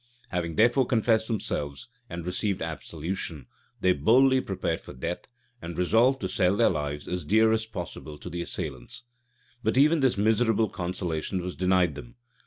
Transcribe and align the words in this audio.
Having 0.29 0.55
therefore 0.55 0.87
confessed 0.87 1.27
themselves, 1.27 1.87
and 2.09 2.25
received 2.25 2.63
absolution, 2.63 3.45
they 3.81 3.93
boldly 3.93 4.41
prepared 4.41 4.79
for 4.81 4.93
death, 4.93 5.27
and 5.61 5.77
resolved 5.77 6.19
to 6.21 6.27
sell 6.27 6.55
their 6.57 6.71
lives 6.71 7.07
as 7.07 7.23
dear 7.23 7.51
as 7.51 7.67
possible 7.67 8.17
to 8.17 8.27
the 8.27 8.41
assailants. 8.41 9.03
But 9.61 9.77
even 9.77 9.99
this 9.99 10.17
miserable 10.17 10.71
consolation 10.71 11.39
was 11.43 11.55
denied 11.55 11.93
them. 11.93 12.15